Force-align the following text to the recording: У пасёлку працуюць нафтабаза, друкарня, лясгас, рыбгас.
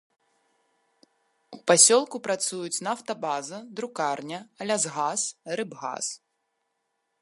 У 1.57 1.59
пасёлку 1.73 2.15
працуюць 2.29 2.83
нафтабаза, 2.89 3.57
друкарня, 3.81 4.39
лясгас, 4.73 5.21
рыбгас. 5.61 6.05